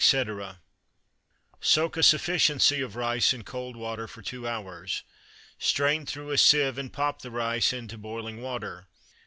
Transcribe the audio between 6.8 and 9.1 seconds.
pop the rice into boiling water.